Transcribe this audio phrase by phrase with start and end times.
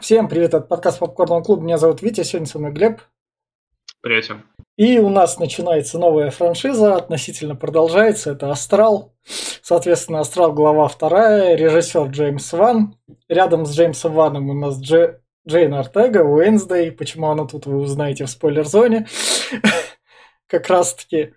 [0.00, 1.62] Всем привет, это подкаст Попкорного клуба.
[1.62, 3.02] Меня зовут Витя, сегодня со мной Глеб.
[4.00, 4.42] Привет всем.
[4.78, 8.32] И у нас начинается новая франшиза, относительно продолжается.
[8.32, 9.12] Это Астрал.
[9.60, 12.96] Соответственно, Астрал глава вторая, режиссер Джеймс Ван.
[13.28, 15.18] Рядом с Джеймсом Ваном у нас Дж...
[15.46, 16.90] Джейн Артега, Уэнсдей.
[16.90, 19.06] Почему она тут, вы узнаете в спойлер-зоне.
[20.46, 21.34] Как раз-таки.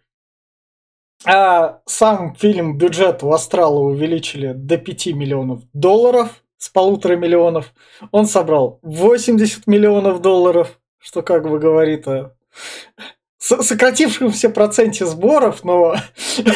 [1.26, 7.74] А сам фильм бюджет у Астрала увеличили до 5 миллионов долларов с полутора миллионов.
[8.12, 12.36] Он собрал 80 миллионов долларов, что как бы говорит о
[13.38, 15.96] сократившемся проценте сборов, но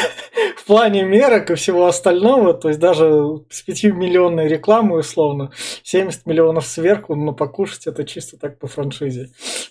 [0.56, 5.52] в плане мерок и всего остального, то есть даже с 5 миллионной рекламы условно,
[5.84, 9.30] 70 миллионов сверху, но покушать это чисто так по франшизе.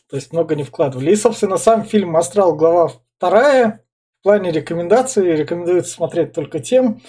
[0.10, 1.12] То есть много не вкладывали.
[1.12, 2.56] И, собственно, сам фильм «Астрал.
[2.56, 3.84] Глава вторая»
[4.20, 7.02] в плане рекомендаций рекомендуется смотреть только тем,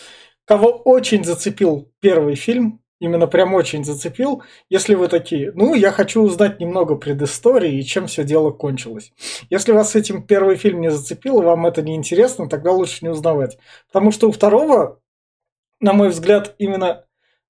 [0.44, 6.22] кого очень зацепил первый фильм, именно прям очень зацепил, если вы такие, ну, я хочу
[6.22, 9.12] узнать немного предыстории и чем все дело кончилось.
[9.48, 13.08] Если вас этим первый фильм не зацепил, и вам это не интересно, тогда лучше не
[13.08, 13.58] узнавать.
[13.88, 15.00] Потому что у второго,
[15.80, 17.06] на мой взгляд, именно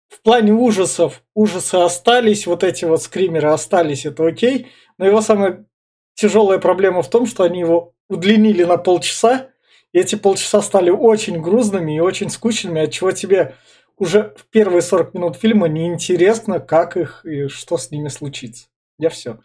[0.08, 5.66] в плане ужасов, ужасы остались, вот эти вот скримеры остались, это окей, но его самая
[6.14, 9.48] тяжелая проблема в том, что они его удлинили на полчаса,
[9.92, 13.54] и эти полчаса стали очень грузными и очень скучными, от чего тебе
[14.00, 18.66] уже в первые 40 минут фильма неинтересно, как их и что с ними случится.
[18.98, 19.38] Я все.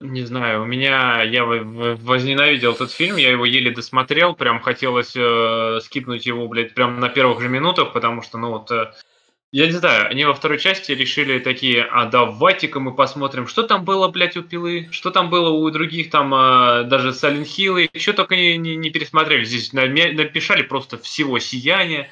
[0.00, 5.78] Не знаю, у меня я возненавидел этот фильм, я его еле досмотрел, прям хотелось э,
[5.82, 8.92] скипнуть его, блядь, прям на первых же минутах, потому что, ну вот, э,
[9.52, 13.86] я не знаю, они во второй части решили такие, а давайте-ка мы посмотрим, что там
[13.86, 18.36] было, блядь, у Пилы, что там было у других, там, э, даже Hill, что только
[18.36, 22.10] не, не, не пересмотрели, здесь написали просто всего сияния,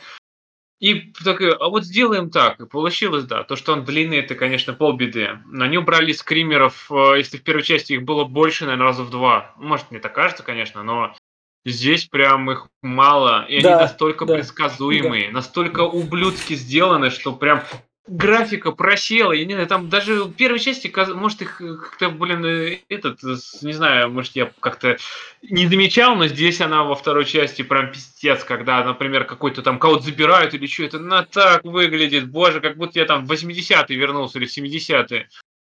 [0.84, 2.60] и такой, а вот сделаем так.
[2.60, 3.42] И получилось, да.
[3.42, 5.38] То, что он длинный, это, конечно, полбеды.
[5.58, 9.54] Они убрали скримеров, э, если в первой части их было больше, наверное, раза в два.
[9.56, 11.16] Может, мне так кажется, конечно, но
[11.64, 13.46] здесь прям их мало.
[13.46, 15.32] И да, они настолько да, предсказуемые, да.
[15.32, 17.62] настолько ублюдски сделаны, что прям
[18.06, 22.78] графика просела, я не знаю, там даже в первой части, может, их как-то, блин, э,
[22.88, 23.22] этот,
[23.62, 24.98] не знаю, может, я как-то
[25.42, 30.04] не замечал, но здесь она во второй части прям пиздец, когда, например, какой-то там кого-то
[30.04, 34.38] забирают или что, это на так выглядит, боже, как будто я там в 80-е вернулся
[34.38, 35.28] или в 70-е.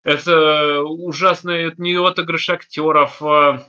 [0.03, 3.67] Это ужасно, это не отыгрыш актеров, а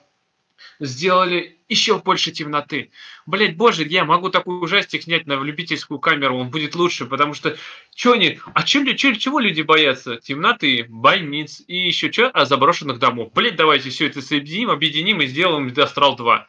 [0.80, 2.90] сделали еще больше темноты.
[3.26, 7.56] Блять, боже, я могу такой ужастик снять на любительскую камеру, он будет лучше, потому что
[7.94, 10.16] что они, а чё, чё, чего люди боятся?
[10.16, 12.30] Темноты, больниц и еще что?
[12.30, 13.32] А заброшенных домов.
[13.34, 16.46] Блять, давайте все это соединим, объединим и сделаем Астрал 2.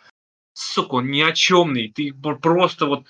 [0.54, 3.06] Сука, он ни о чемный, ты просто вот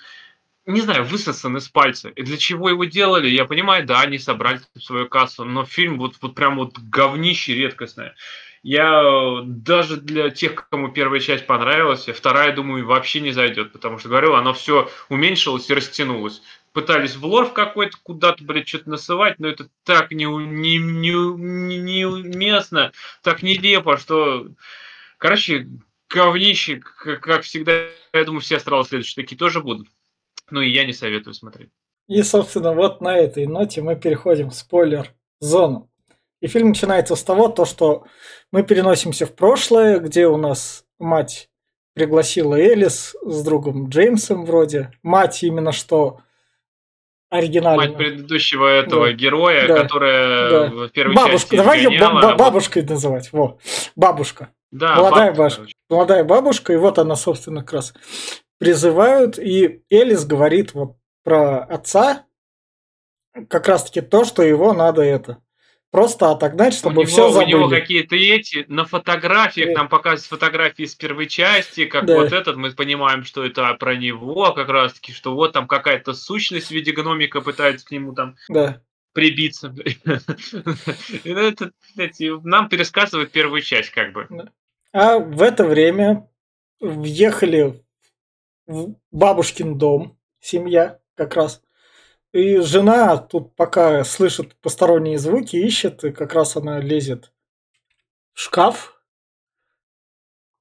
[0.66, 2.10] не знаю, высосан из пальца.
[2.10, 6.16] И для чего его делали, я понимаю, да, они собрали свою кассу, но фильм вот,
[6.20, 8.14] вот прям вот говнище редкостное.
[8.62, 13.98] Я э, даже для тех, кому первая часть понравилась, вторая, думаю, вообще не зайдет, потому
[13.98, 16.42] что, говорю, оно все уменьшилось и растянулось.
[16.72, 22.92] Пытались в лор какой-то куда-то, блядь, что-то насывать, но это так не, не, не, неуместно,
[23.22, 24.48] так нелепо, что...
[25.16, 25.68] Короче,
[26.08, 29.88] говнище, как всегда, я думаю, все астралы следующие такие тоже будут.
[30.50, 31.70] Ну и я не советую смотреть.
[32.08, 35.89] И, собственно, вот на этой ноте мы переходим в спойлер-зону.
[36.40, 38.04] И фильм начинается с того, то, что
[38.50, 41.50] мы переносимся в прошлое, где у нас мать
[41.94, 44.92] пригласила Элис с другом Джеймсом вроде.
[45.02, 46.20] Мать именно что
[47.28, 47.88] оригинальная.
[47.88, 49.12] Мать предыдущего этого да.
[49.12, 49.82] героя, да.
[49.82, 50.66] которая да.
[50.68, 51.38] в первой бабушка.
[51.38, 53.32] части Давай ее б- бабушкой называть.
[53.32, 53.58] Во.
[53.94, 54.48] Бабушка.
[54.70, 55.60] Да, молодая бабушка.
[55.60, 55.78] бабушка.
[55.90, 57.94] Молодая бабушка, и вот она, собственно, как раз
[58.58, 62.24] призывают, и Элис говорит вот про отца,
[63.48, 65.38] как раз-таки то, что его надо это
[65.90, 67.54] просто отогнать, чтобы все забыли.
[67.54, 72.16] У него какие-то эти, на фотографиях, нам показывают фотографии с первой части, как да.
[72.16, 76.14] вот этот, мы понимаем, что это про него, как раз таки, что вот там какая-то
[76.14, 78.80] сущность в виде гномика пытается к нему там да.
[79.12, 79.74] прибиться.
[82.44, 84.28] Нам пересказывают первую часть, как бы.
[84.92, 86.28] А в это время
[86.80, 87.82] въехали
[88.66, 91.62] в бабушкин дом, семья как раз,
[92.32, 97.32] и жена тут пока слышит посторонние звуки, ищет, и как раз она лезет
[98.34, 99.00] в шкаф.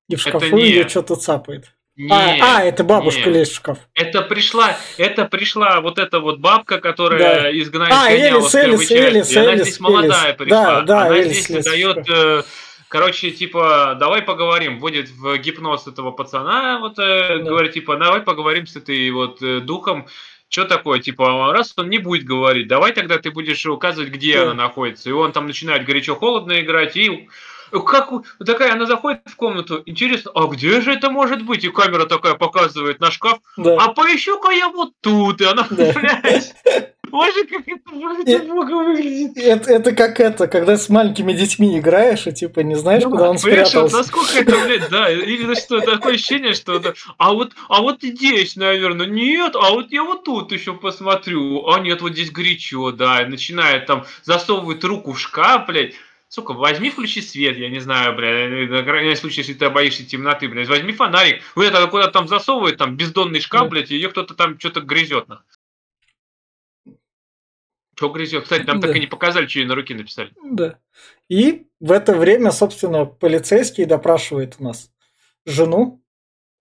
[0.07, 0.63] И в шкафу не...
[0.63, 1.71] ее что-то цапает.
[1.95, 3.35] Нет, а, а, это бабушка нет.
[3.35, 3.77] лезет в шкаф.
[3.93, 7.49] Это пришла, это пришла вот эта вот бабка, которая да.
[7.49, 10.37] из а, Элис, Элис, Элис, Она Элис, здесь молодая Элис.
[10.37, 10.63] пришла.
[10.63, 12.43] Да, да, Она Элис здесь дает э,
[12.89, 17.43] короче, типа, давай поговорим, вводит в гипноз этого пацана, вот, э, да.
[17.43, 20.07] говорит, типа, давай поговорим с этой вот э, духом,
[20.49, 24.43] что такое, типа, раз он не будет говорить, давай тогда ты будешь указывать, где Да.
[24.45, 25.09] она находится.
[25.09, 27.29] И он там начинает горячо-холодно играть, и
[27.71, 28.09] как
[28.43, 31.63] такая, она заходит в комнату, интересно, а где же это может быть?
[31.63, 33.77] И камера такая показывает на шкаф, Да.
[33.79, 35.93] а поищу-ка я вот тут, и она, Да.
[35.93, 36.55] блядь,
[37.09, 37.81] боже, как это,
[38.25, 39.37] это плохо выглядит.
[39.37, 43.23] Это, это как это, когда с маленькими детьми играешь, и типа не знаешь, Да, куда
[43.29, 43.97] он вот спрятался.
[43.97, 48.55] насколько это, блядь, да, или что, такое ощущение, что это, а вот, а вот здесь,
[48.55, 53.21] наверное, нет, а вот я вот тут еще посмотрю, а нет, вот здесь горячо, да,
[53.21, 55.95] и начинает там, засовывает руку в шкаф, блядь,
[56.31, 60.47] Сука, возьми, включи свет, я не знаю, блядь, на крайний случай, если ты боишься темноты,
[60.47, 64.59] блядь, возьми фонарик, вот это куда-то там засовывает, там, бездонный шкаф, блядь, ее кто-то там
[64.59, 65.25] что-то грызет.
[67.99, 68.43] Что грызет?
[68.43, 68.97] Кстати, нам так Да.
[68.97, 70.31] и не показали, что ей на руке написали.
[70.41, 70.79] Да.
[71.27, 74.89] И в это время, собственно, полицейский допрашивает у нас
[75.45, 76.01] жену,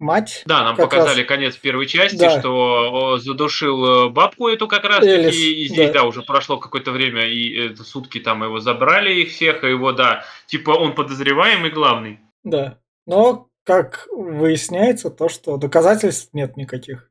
[0.00, 0.42] мать.
[0.46, 2.40] Да, нам показали конец первой части, Да.
[2.40, 6.00] что задушил э, бабку эту как раз Элис, таки, и здесь, да.
[6.00, 6.04] да.
[6.06, 10.24] уже прошло какое-то время, и это, сутки там его забрали их всех, и его, да,
[10.46, 12.18] типа он подозреваемый главный.
[12.42, 12.80] Да.
[13.06, 17.07] Но, как выясняется, то, что доказательств нет никаких.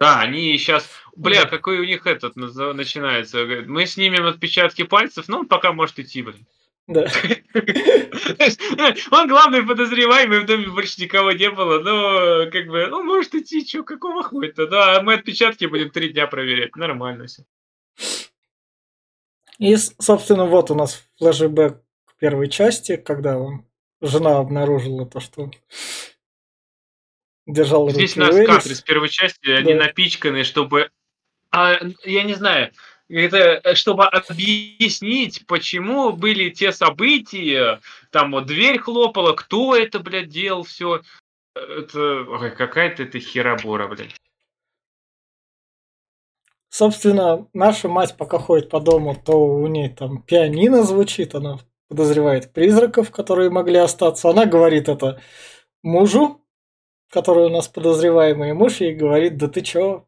[0.00, 1.48] Да, они сейчас, бля, Да.
[1.48, 6.22] какой у них этот начинается, говорит, мы снимем отпечатки пальцев, ну он пока может идти,
[6.22, 6.46] блин.
[6.86, 7.06] Да.
[9.10, 13.66] Он главный подозреваемый, в доме больше никого не было, но как бы, ну может идти,
[13.66, 17.44] что, какого хуя-то, да, мы отпечатки будем три дня проверять, нормально все.
[19.58, 21.82] И, собственно, вот у нас флешбэк
[22.18, 23.66] первой части, когда он,
[24.00, 25.50] жена обнаружила то, что
[27.48, 28.46] держал руки Здесь у у нас Элис.
[28.48, 29.80] кадры с первой части, они Да.
[29.86, 30.90] напичканы, чтобы,
[31.50, 32.70] а, я не знаю,
[33.08, 37.80] это чтобы объяснить, почему были те события,
[38.10, 41.00] там вот дверь хлопала, кто это, блядь, делал, все.
[41.56, 44.14] Это ой, какая-то это херобора, блядь.
[46.70, 51.58] Собственно, наша мать пока ходит по дому, то у ней там пианино звучит, она
[51.88, 54.28] подозревает призраков, которые могли остаться.
[54.28, 55.20] Она говорит это
[55.82, 56.44] мужу,
[57.10, 60.06] который у нас подозреваемый, и муж ей говорит, да ты чё,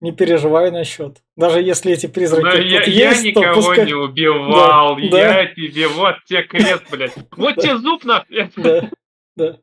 [0.00, 1.18] не переживай насчет.
[1.36, 3.86] Даже если эти призраки Да, тут я, я есть, то никого пускай...
[3.86, 7.14] не убивал, Да, я тебе, вот тебе крест, блядь.
[7.36, 8.24] Вот тебе зуб на...
[8.56, 8.90] Да,
[9.36, 9.58] да.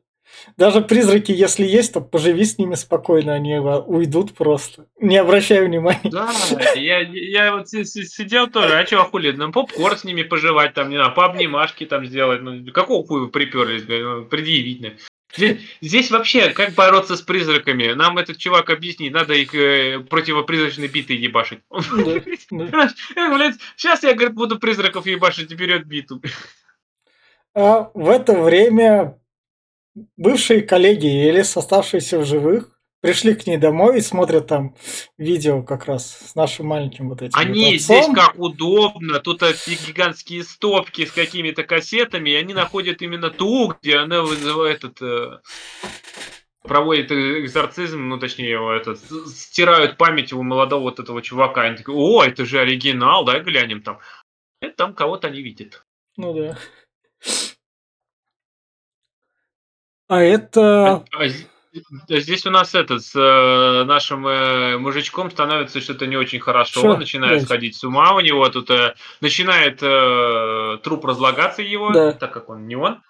[0.56, 4.86] Даже призраки, если есть, то поживи с ними спокойно, они уйдут просто.
[5.00, 6.00] Не обращай внимания.
[6.04, 6.30] Да,
[6.74, 10.74] я, я вот си- си- сидел тоже, а чего хули, ну, попкорн с ними пожевать,
[10.74, 14.98] там, не знаю, пообнимашки там сделать, ну, какого хуя приперлись, ну, предъявить.
[15.80, 17.92] Здесь, вообще, как бороться с призраками?
[17.92, 21.60] Нам этот чувак объяснит, надо их э, противопризрачной битой ебашить.
[22.50, 22.90] Да.
[23.16, 26.20] Э, сейчас я, говорит, буду призраков ебашить и берет биту.
[27.54, 29.18] А в это время
[30.16, 34.74] бывшие коллеги Элис, оставшиеся в живых, пришли к ней домой и смотрят там
[35.16, 40.42] видео как раз с нашим маленьким вот этим Они вот здесь как удобно, тут гигантские
[40.44, 45.40] стопки с какими-то кассетами, и они находят именно ту, где она вызывает этот э,
[46.62, 51.62] проводит э, экзорцизм, ну точнее его это с- стирают память у молодого вот этого чувака.
[51.62, 53.98] Они такие, о, это же оригинал, да, глянем там.
[54.60, 55.84] И там кого-то они видят.
[56.16, 56.58] Ну да.
[60.08, 60.96] А это...
[60.96, 61.26] А а
[62.08, 66.88] здесь у нас этот с э, нашим э, мужичком становится что-то не очень хорошо, Шо,
[66.90, 67.44] он начинает блядь?
[67.44, 72.12] сходить с ума, у него тут э, начинает э, труп разлагаться его, Да.
[72.12, 73.02] так как он не он.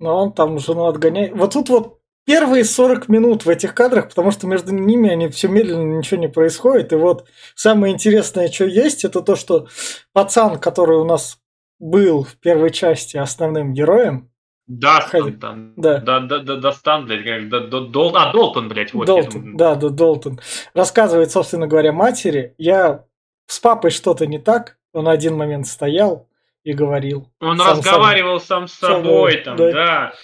[0.00, 1.32] Но он там жену отгоняет.
[1.34, 5.48] Вот тут вот первые 40 минут в этих кадрах, потому что между ними они все
[5.48, 6.92] медленно, ничего не происходит.
[6.92, 9.68] И вот самое интересное, что есть, это то, что
[10.12, 11.38] пацан, который у нас
[11.78, 14.30] был в первой части основным героем,
[14.66, 15.74] Дастон там.
[15.76, 15.98] Да.
[15.98, 19.06] Да, да, да, Дастан, блядь, как, да, да, Дол, а, Долтон, блядь, вот.
[19.06, 20.40] Долтон, да, да, Долтон,
[20.72, 23.04] рассказывает, собственно говоря, матери, я
[23.46, 26.28] с папой что-то не так, он один момент стоял
[26.64, 27.30] и говорил.
[27.40, 29.72] Он Сам разговаривал сам с Собой, собой, там, да.
[29.72, 30.14] да.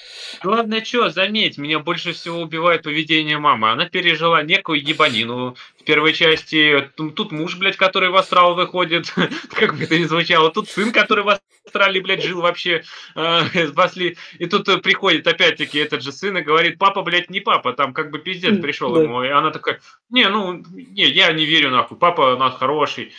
[0.42, 3.70] Главное, что, заметь, меня больше всего убивает поведение мамы.
[3.70, 6.90] Она пережила некую ебанину в первой части.
[6.96, 9.12] Тут, муж, блядь, который в астрал выходит,
[9.50, 10.50] как бы это ни звучало.
[10.50, 12.84] Тут сын, который в астрале, блядь, жил вообще,
[13.16, 14.16] э, спасли.
[14.38, 18.10] И тут приходит опять-таки этот же сын и говорит, папа, блядь, не папа, там как
[18.10, 19.02] бы пиздец пришел да.
[19.02, 19.22] ему.
[19.22, 23.12] И она такая, не, ну, не, я не верю нахуй, папа у нас хороший.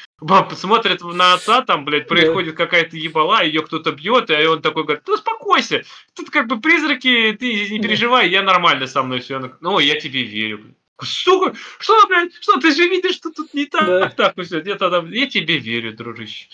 [0.55, 2.09] Смотрит на отца, там, блядь, Да.
[2.09, 6.61] происходит какая-то ебала, ее кто-то бьет, и он такой говорит, ну успокойся, тут как бы
[6.61, 9.39] призраки, ты не переживай, я нормально со мной все.
[9.61, 10.59] Ну, я тебе верю.
[10.59, 10.75] блядь.
[11.01, 14.09] Сука, что, блядь, что, ты же видишь, что тут не так, Да.
[14.09, 16.47] так, ну все, я тогда, я тебе верю, дружище.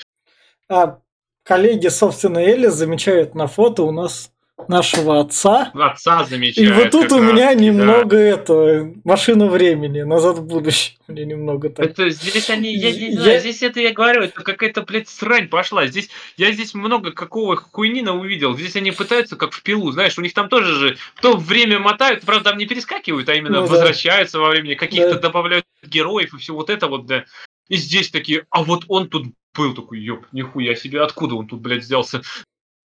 [0.69, 0.99] А
[1.43, 4.31] коллеги, собственно, Элли замечают на фото у нас
[4.67, 5.71] нашего отца.
[5.73, 6.67] Отца замечает.
[6.69, 8.21] И вот тут у меня раз-таки, немного да.
[8.21, 10.97] это машина времени, назад в будущее.
[11.07, 11.85] Мне немного так.
[11.85, 15.47] Это здесь они, я не Я- знаю, здесь это я говорю, это какая-то, блядь, срань
[15.47, 15.85] пошла.
[15.87, 18.57] Здесь, я здесь много какого хуйнина увидел.
[18.57, 22.23] Здесь они пытаются, как в пилу, знаешь, у них там тоже же, то время мотают,
[22.25, 23.71] правда, там не перескакивают, а именно Ну да.
[23.73, 25.19] возвращаются во времени, каких-то Да.
[25.19, 27.25] добавляют героев и все вот это вот, да.
[27.69, 31.61] И здесь такие, а вот он тут был такой, ёп, нихуя себе, откуда он тут,
[31.61, 32.21] блядь, взялся?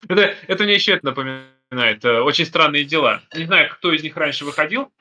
[0.09, 1.47] Это, это мне еще это напоминает.
[1.73, 3.23] Э, Очень странные дела.
[3.35, 4.93] Не знаю, кто из них раньше выходил.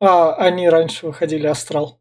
[0.00, 2.00] А, они раньше выходили Астрал.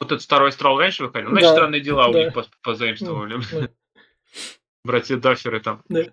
[0.00, 1.30] Вот этот второй астрал раньше выходил.
[1.30, 2.24] Значит, Да, странные дела у да.
[2.24, 3.40] них пос- позаимствовали.
[3.52, 3.68] Ну,
[4.84, 5.82] Братья Дафферы там.
[5.88, 6.04] Да.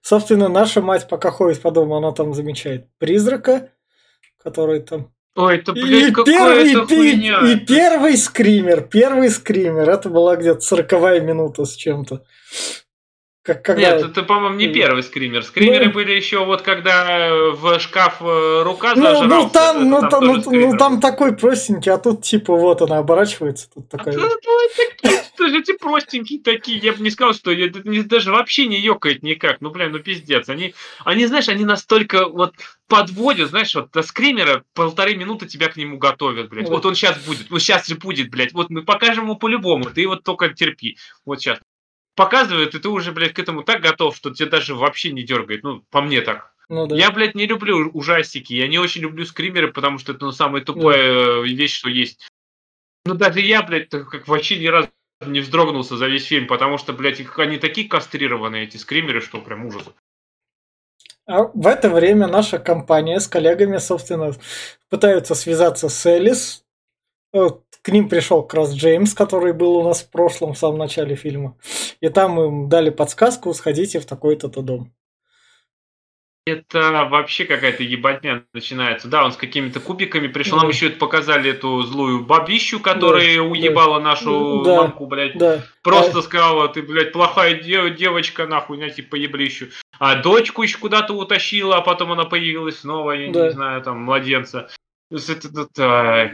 [0.00, 3.72] Собственно, наша мать пока ходит по дому, она там замечает призрака,
[4.38, 5.12] который там...
[5.34, 7.52] Ой, это, И блядь, какая первый, это и, хуйня.
[7.52, 12.24] и первый скример, первый скример, это была где-то сороковая минута с чем-то.
[13.42, 13.82] Как, когда...
[13.82, 14.72] Нет, это, по-моему, не Ну.
[14.72, 15.42] первый скример.
[15.42, 15.92] Скримеры Ну.
[15.92, 19.26] были еще вот когда э, в шкаф э, рука Ну, зажрался.
[19.26, 22.98] ну, там, это ну, там ну, ну, там такой простенький, а тут типа вот она
[22.98, 24.16] оборачивается, тут А такая...
[24.16, 26.78] ну, ну, такие, тоже эти простенькие такие.
[26.78, 29.60] Я бы не сказал, что это даже вообще не ёкает никак.
[29.60, 30.48] Ну, блин, ну пиздец.
[30.48, 32.54] Они, они, знаешь, они настолько вот
[32.86, 36.68] подводят, знаешь, вот до скримера полторы минуты тебя к нему готовят, блядь.
[36.68, 36.70] Ну.
[36.70, 38.52] Вот он сейчас будет, ну сейчас же будет, блядь.
[38.52, 40.96] Вот мы покажем ему по-любому, ты вот только терпи.
[41.26, 41.58] Вот сейчас.
[42.14, 45.62] Показывают, и ты уже, блядь, к этому так готов, что тебе даже вообще не дергает.
[45.62, 46.52] Ну, по мне так.
[46.68, 46.96] Ну да.
[46.96, 48.52] Я, блядь, не люблю ужастики.
[48.52, 52.28] Я не очень люблю скримеры, потому что это ну, самая тупая э, вещь, что есть.
[53.04, 54.88] Ну, даже я, блядь, как вообще ни разу
[55.26, 59.40] не вздрогнулся за весь фильм, потому что, блядь, их, они такие кастрированные, эти скримеры, что
[59.40, 59.84] прям ужас.
[61.26, 64.32] А в это время наша компания с коллегами, собственно,
[64.88, 66.64] пытаются связаться с Элис.
[67.82, 71.16] К ним пришел как раз Джеймс, который был у нас в прошлом, в самом начале
[71.16, 71.56] фильма.
[72.00, 74.92] И там им дали подсказку, сходите в такой-то дом.
[76.44, 79.06] Это вообще какая-то ебатня начинается.
[79.06, 80.56] Да, он с какими-то кубиками пришел.
[80.58, 80.72] Нам Да.
[80.72, 84.76] еще это показали эту злую бабищу, которая Да, уебала нашу Да.
[84.82, 85.38] мамку, блядь.
[85.38, 85.62] Да.
[85.84, 89.68] Просто сказала, ты, блядь, плохая де- девочка, нахуй, на типа еблищу.
[90.00, 93.44] А дочку еще куда-то утащила, а потом она появилась снова, я Да.
[93.46, 94.68] не знаю, там, младенца.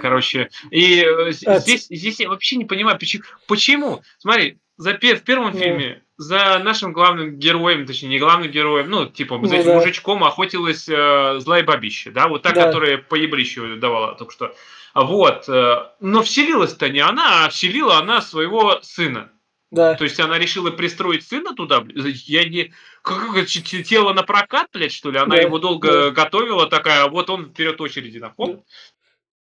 [0.01, 3.23] Короче, и э, здесь, здесь я вообще не понимаю, почему.
[3.47, 4.03] почему?
[4.19, 9.37] Смотри, за, в первом фильме за нашим главным героем, точнее, не главным героем, ну, типа,
[9.45, 9.75] за Ну этим да.
[9.77, 12.65] мужичком охотилась э, злая бабища, да, вот та, Да.
[12.67, 14.55] которая по еблищу давала только что.
[14.95, 19.31] Вот, э, но вселилась-то не она, а вселила она своего сына.
[19.71, 19.95] Да.
[19.95, 21.85] То есть она решила пристроить сына туда?
[21.95, 22.73] Я не...
[23.03, 25.19] Как, тело на прокат, блядь, что ли?
[25.19, 28.19] Она Да, его долго готовила, такая, а вот он вперед очереди.
[28.19, 28.63] на хоп.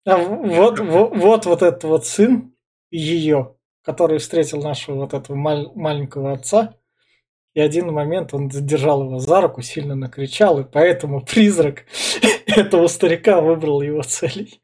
[0.07, 2.55] А в- вот, во- вот, вот этот вот сын
[2.91, 6.75] ее, который встретил нашего вот этого маль- маленького отца,
[7.55, 11.85] и один момент он задержал его за руку, сильно накричал, и поэтому призрак
[12.47, 14.61] этого старика выбрал его целей.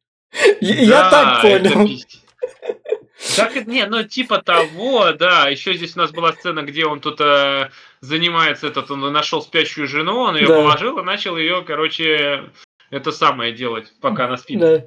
[0.60, 1.88] Я я Да, так понял.
[3.36, 5.48] Так, не, ну типа того, да.
[5.48, 9.88] Еще здесь у нас была сцена, где он тут э, занимается, этот, он нашел спящую
[9.88, 10.54] жену, он ее Да.
[10.56, 12.50] положил и начал ее, короче,
[12.90, 14.58] это самое делать, пока она спит.
[14.60, 14.84] Да.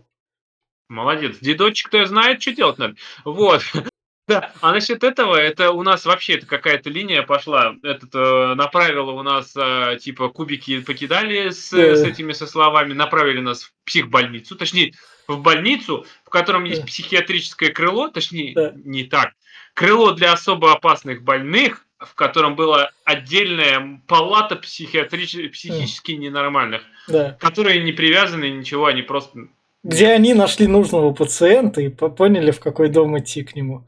[0.90, 1.38] Молодец.
[1.40, 2.96] Дедочек-то знает, что делать надо.
[3.26, 3.62] Вот.
[4.26, 7.76] Да, а насчет этого, это у нас вообще это какая-то линия пошла.
[7.84, 11.94] Этот э, направила у нас э, типа кубики покидали с, Да.
[11.98, 14.94] с этими со словами, направили нас в психбольницу, точнее
[15.28, 18.72] в больницу, в котором есть психиатрическое крыло, точнее Да.
[18.76, 19.32] не так,
[19.74, 25.52] крыло для особо опасных больных, в котором была отдельная палата психиатрич...
[25.54, 27.38] психически ненормальных, Да.
[27.40, 29.48] которые не привязаны ничего, они просто
[29.84, 33.88] Где они нашли нужного пациента и по- поняли, в какой дом идти к нему.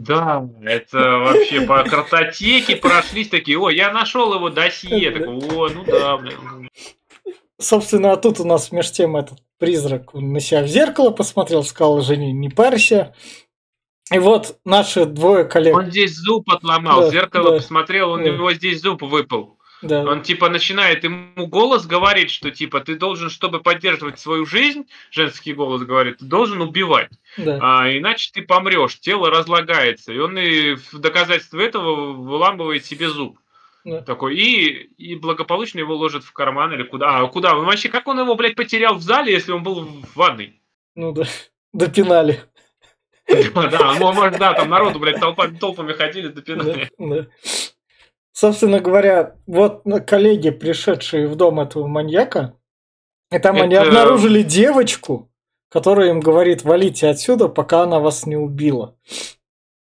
[0.00, 5.84] Да, это вообще по картотеке прошлись такие, о, я нашел его досье, такой, о, ну
[5.84, 6.38] да, блин.
[7.60, 11.62] Собственно, а тут у нас меж тем этот призрак он на себя в зеркало посмотрел,
[11.62, 13.14] сказал жене, не парься.
[14.12, 15.76] И вот наши двое коллег.
[15.76, 18.30] Он здесь зуб отломал, Да, зеркало да, посмотрел, он, да.
[18.30, 19.58] у него здесь зуб выпал.
[19.84, 24.86] Да, Он типа начинает, ему голос говорит, что типа ты должен, чтобы поддерживать свою жизнь,
[25.10, 27.58] женский голос говорит, ты должен убивать, да.
[27.60, 30.12] а, иначе ты помрешь, тело разлагается.
[30.12, 33.38] И он и в доказательство этого выламывает себе зуб.
[33.84, 34.00] Да.
[34.00, 37.18] Такой, и, и благополучно его ложит в карман или куда.
[37.18, 37.54] А куда?
[37.56, 40.60] Он вообще, как он его, блядь, потерял в зале, если он был в ванной?
[40.94, 41.24] Ну да.
[41.74, 42.40] Допинали.
[43.28, 46.90] Да, да, ну, может, да, там народу, блядь, толпами, толпами ходили, Да, допинали.
[46.98, 47.26] да.
[48.32, 52.58] Собственно говоря, вот коллеги, пришедшие в дом этого маньяка,
[53.30, 55.30] и там они Это- обнаружили девочку,
[55.70, 58.98] которая им говорит, валите отсюда, пока она вас не убила.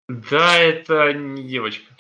[0.08, 1.94] Да, это не девочка.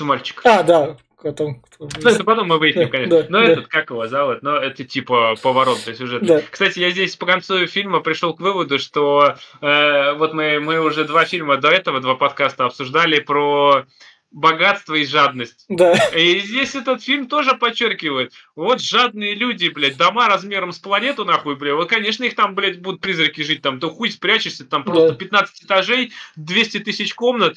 [0.00, 0.40] Мальчик.
[0.44, 3.22] А, да, Потом, ну, это потом мы выясним, конечно.
[3.22, 3.46] Да, Но да.
[3.46, 4.42] этот, как его зовут?
[4.42, 6.24] Но это типа поворот то сюжет.
[6.24, 6.42] Да.
[6.50, 11.04] Кстати, я здесь по концу фильма пришел к выводу, что э, вот мы, мы уже
[11.04, 13.86] два фильма до этого, два подкаста обсуждали про
[14.30, 15.64] богатство и жадность.
[15.68, 15.94] Да.
[16.14, 18.32] И здесь этот фильм тоже подчеркивает.
[18.54, 21.74] Вот жадные люди, блядь, дома размером с планету, нахуй, блядь.
[21.74, 25.14] Вот, конечно, их там, блядь, будут призраки жить, там, то хуй спрячешься, там просто да.
[25.14, 27.56] 15 этажей, 200 тысяч комнат.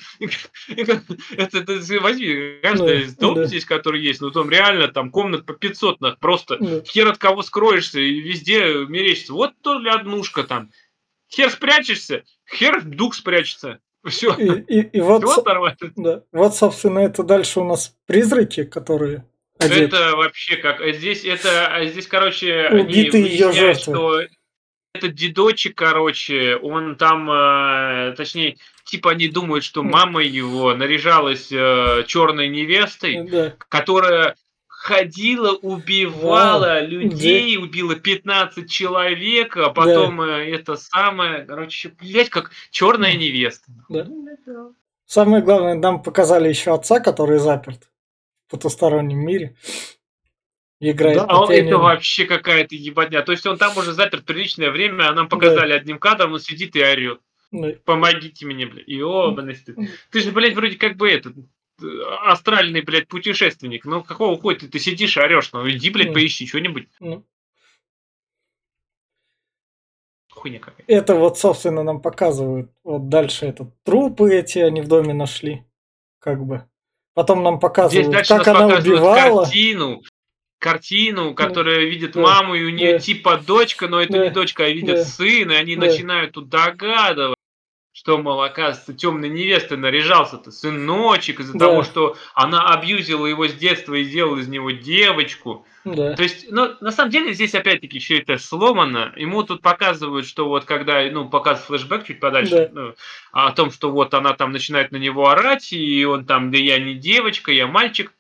[0.70, 3.12] Это, это возьми, каждый да.
[3.20, 3.46] дом да.
[3.46, 6.82] здесь, который есть, ну, там реально, там, комнат по 500, нах, просто да.
[6.84, 9.34] хер от кого скроешься, и везде мерещится.
[9.34, 10.72] Вот то ли однушка там.
[11.32, 13.80] Хер спрячешься, хер дух спрячется.
[14.08, 14.34] Все.
[14.36, 16.24] И, и, и вот, Все Да.
[16.32, 19.26] Вот, собственно, это дальше у нас призраки, которые
[19.60, 19.84] одеты.
[19.84, 20.82] Это вообще как...
[20.82, 21.68] Э, здесь это...
[21.68, 23.82] А здесь, короче, Убитые ее жертвы.
[23.82, 24.22] что
[24.94, 32.04] этот дедочек, короче, он там, э, точнее, типа они думают, что мама его наряжалась э,
[32.08, 33.56] черной невестой, да.
[33.70, 34.36] которая
[34.80, 36.80] ходила, убивала да.
[36.80, 37.64] людей, да.
[37.64, 40.40] убила 15 человек, а потом да.
[40.40, 43.70] Э, это самое, короче, блять, как черная невеста.
[43.90, 44.08] Да.
[45.06, 47.90] Самое главное, нам показали еще отца, который заперт
[48.48, 49.58] в потустороннем мире.
[50.80, 53.22] Играет да, а это вообще какая-то ебатня.
[53.22, 55.76] То есть он там уже заперт приличное время, а нам показали да.
[55.76, 57.20] одним кадром, он сидит и орет.
[57.52, 57.74] Да.
[57.84, 58.88] Помогите мне, блядь.
[58.88, 59.46] И оба,
[60.12, 61.36] Ты же, блядь, вроде как бы этот
[62.26, 63.86] астральный, блядь, путешественник.
[63.86, 65.52] Ну, какого хуя ты, сидишь орешь?
[65.54, 66.88] Ну, иди, блядь, ну, поищи что-нибудь.
[67.00, 67.26] Ну.
[70.32, 70.86] Хуйня какая.
[70.88, 72.72] Это вот, собственно, нам показывают.
[72.84, 75.66] Вот дальше это трупы эти они в доме нашли.
[76.20, 76.66] Как бы.
[77.14, 79.44] Потом нам показывают, как она убивала.
[79.44, 80.02] Картину,
[80.60, 84.26] картину, которая да, видит да, маму, и у нее да, типа дочка, но это да,
[84.26, 85.88] не дочка, а видят да, сын, и они да.
[85.88, 87.39] начинают тут догадываться
[88.00, 91.66] что, мол, оказывается, темной невестой наряжался-то сыночек из-за да.
[91.66, 95.66] того, что она абьюзила его с детства и сделала из него девочку.
[95.84, 96.14] Да.
[96.14, 99.12] То есть, ну, на самом деле, здесь опять-таки все это сломано.
[99.18, 102.82] Ему тут показывают, что вот когда, ну, показывают флешбэк чуть подальше, да.
[102.82, 102.94] ну,
[103.34, 106.80] о том, что вот она там начинает на него орать, и он там, да я
[106.80, 108.14] не девочка, я мальчик.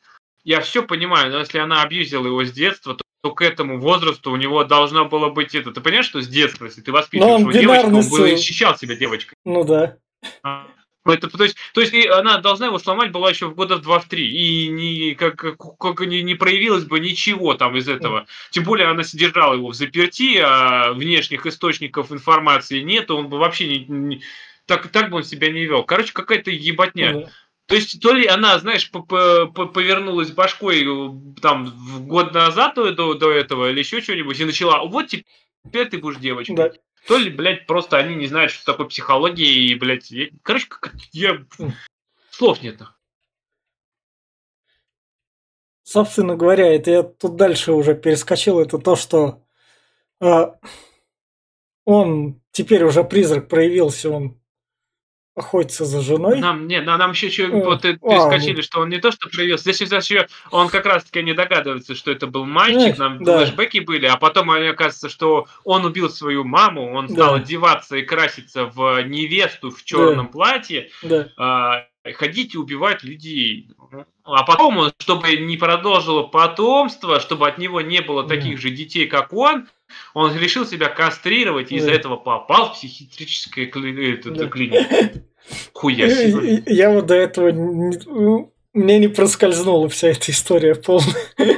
[0.49, 4.31] Я все понимаю, но если она абьюзила его с детства, то то к этому возрасту
[4.31, 5.71] у него должно было быть это.
[5.71, 9.35] Ты понимаешь, что с детства, если ты воспитываешь его девочку, он бы защищал себя девочкой.
[9.43, 9.97] Ну да.
[10.41, 10.65] А,
[11.05, 13.87] ну, это, то есть, то есть она должна его сломать была еще в года в
[13.87, 14.19] 2-3.
[14.19, 18.25] И не, как, как, как не, не проявилось бы ничего там из этого.
[18.51, 23.67] Тем более она содержала его в заперти, а внешних источников информации нет, он бы вообще
[23.67, 24.21] не, не
[24.65, 25.83] так, так бы он себя не вел.
[25.83, 27.11] Короче, какая-то ебатня.
[27.11, 27.29] Ну, да.
[27.69, 33.13] То есть, то ли она, знаешь, повернулась башкой э, там в год назад до, до,
[33.13, 36.55] до этого или еще что-нибудь и начала, вот теперь ты будешь девочкой.
[36.55, 36.71] Да.
[37.07, 40.95] То ли, блядь, просто они не знают, что такое психология, и, блядь, я, короче, как,
[41.11, 41.45] я...
[42.31, 42.81] слов нет.
[45.83, 49.43] Собственно говоря, это я тут дальше уже перескочил, это то, что
[50.19, 50.45] э,
[51.85, 54.38] он теперь уже призрак проявился, он
[55.39, 56.39] охотится за женой.
[56.39, 59.61] Нам, нет, нам еще что, э, вот перескочили, а, что он не то, что привез,
[59.61, 63.39] здесь еще он как раз-таки не догадывается, что это был мальчик, э, нам да.
[63.39, 67.41] флешбеки были, а потом кажется, что он убил свою маму, он стал да.
[67.41, 70.31] одеваться и краситься в невесту в черном да.
[70.31, 71.29] платье, да.
[71.37, 73.69] А, ходить и убивать людей.
[74.23, 78.61] А потом чтобы не продолжило потомство, чтобы от него не было таких да.
[78.61, 79.67] же детей, как он,
[80.13, 82.79] он решил себя кастрировать и из-за этого попал в
[83.67, 84.21] кли...
[84.23, 84.47] да.
[84.47, 85.23] клинику.
[85.73, 86.63] Хуя себе.
[86.65, 91.15] Я вот до этого ну, мне не проскользнула вся эта история полная.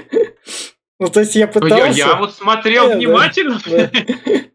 [1.00, 1.98] Ну, то есть я пытался...
[1.98, 3.60] Я, я вот смотрел внимательно.
[3.66, 3.90] Да,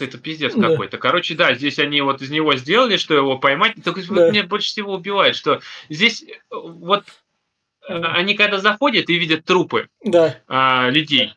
[0.00, 0.70] Это пиздец да.
[0.70, 0.96] какой-то.
[0.98, 3.74] Короче, да, здесь они вот из него сделали, что его поймать.
[3.84, 4.06] Только да.
[4.08, 7.04] вот меня больше всего убивает, что здесь э, вот
[7.88, 10.38] они когда заходят и видят трупы да.
[10.48, 11.34] а, людей,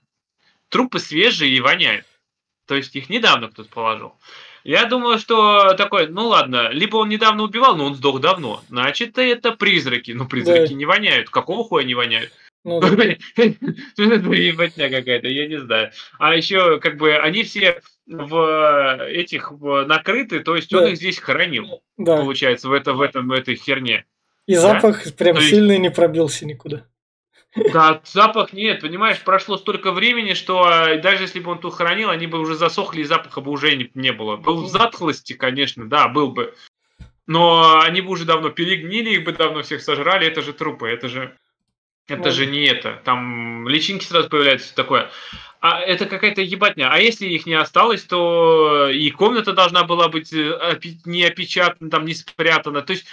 [0.69, 2.05] трупы свежие и воняют.
[2.67, 4.13] То есть их недавно кто-то положил.
[4.63, 8.61] Я думаю, что такой, ну ладно, либо он недавно убивал, но он сдох давно.
[8.69, 10.11] Значит, это призраки.
[10.11, 10.75] Ну, призраки да.
[10.75, 11.29] не воняют.
[11.29, 12.31] Какого хуя не воняют?
[12.63, 13.03] Ну, да.
[13.95, 15.91] ебатня какая-то, я не знаю.
[16.19, 20.79] А еще, как бы, они все в этих в, накрыты, то есть да.
[20.79, 22.17] он их здесь хранил, да.
[22.17, 24.05] получается, в, это, в, этом, в этой херне.
[24.49, 24.61] И да?
[24.61, 25.81] запах прям То сильный есть...
[25.83, 26.83] не пробился никуда.
[27.71, 32.09] Да, запах нет, понимаешь, прошло столько времени, что а, даже если бы он тут хранил,
[32.09, 34.37] они бы уже засохли, и запаха бы уже не, не было.
[34.37, 36.55] Был в затхлости, конечно, да, был бы.
[37.27, 41.09] Но они бы уже давно перегнили, их бы давно всех сожрали, это же трупы, это
[41.09, 41.37] же...
[42.07, 42.99] Это ну, же не это.
[43.05, 45.11] Там личинки сразу появляются, такое.
[45.61, 46.89] А это какая-то ебатня.
[46.91, 52.05] А если их не осталось, то и комната должна была быть э, не опечатана, там
[52.05, 52.81] не спрятана.
[52.81, 53.05] То есть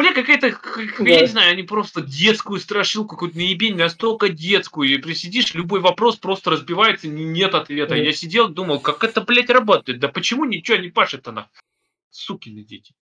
[0.00, 0.58] Бля, какая-то,
[0.98, 1.10] да.
[1.10, 4.88] я не знаю, они просто детскую страшилку, какую-то наебень, настолько детскую.
[4.88, 7.90] И присидишь, любой вопрос просто разбивается, нет ответа.
[7.90, 7.96] Да.
[7.96, 10.00] Я сидел, думал, как это, блядь, работает?
[10.00, 11.50] Да почему ничего не пашет она?
[12.08, 12.94] Сукины дети.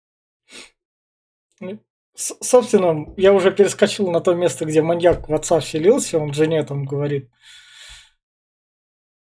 [1.61, 6.65] Ну, собственно, я уже перескочил на то место, где маньяк в отца вселился, он жене
[6.65, 7.31] там говорит.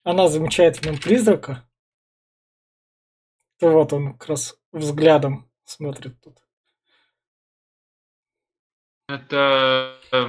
[0.01, 1.69] Она замечает в нем призрака.
[3.59, 6.39] То вот он как раз взглядом смотрит тут.
[9.09, 9.95] Это...
[10.11, 10.27] Э,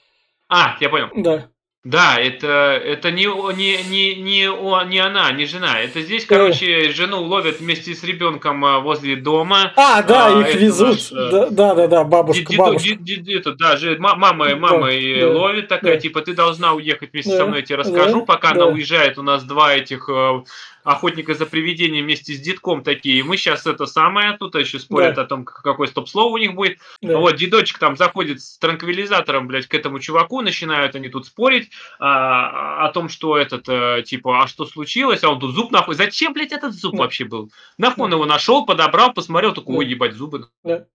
[0.49, 1.11] а, я понял.
[1.15, 1.49] Да.
[1.83, 5.81] Да, это, это не, не, не, не, не она, не жена.
[5.81, 9.73] Это здесь, короче, жену ловят вместе с ребенком а, возле дома.
[9.77, 10.89] А, да, а, их везут.
[10.89, 12.89] Наш, э, да, да, да, да, бабушка, дед, бабушка.
[12.97, 16.01] Дед, дед, это, да, же, мама, мама да, и да, ловит такая, да.
[16.01, 18.21] типа, ты должна уехать вместе да, со мной, я тебе расскажу.
[18.21, 18.65] Да, Пока да.
[18.65, 20.43] она уезжает, у нас два этих э,
[20.85, 23.23] охотника за привидением вместе с детком такие.
[23.25, 25.23] Мы сейчас это самое, тут еще спорят да.
[25.23, 26.79] о том, какое стоп-слово у них будет.
[27.01, 27.19] Да.
[27.19, 32.87] Вот, дедочек там заходит с транквилизатором, блядь, к этому чуваку, начинают они тут спорить а,
[32.87, 35.95] о том, что этот, а, типа, а что случилось, а он тут зуб нахуй.
[35.95, 36.99] Зачем, блядь, этот зуб да.
[36.99, 37.51] вообще был?
[37.79, 40.49] Нахуй он его нашел, подобрал, посмотрел, такой, ой, ебать, зубы.
[40.65, 40.87] Да.